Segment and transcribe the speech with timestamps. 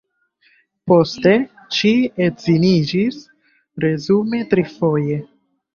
[0.91, 1.33] Poste
[1.81, 1.93] ŝi
[2.29, 3.21] edziniĝis,
[3.87, 5.25] resume trifoje.